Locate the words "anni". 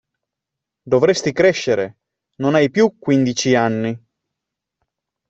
3.53-4.03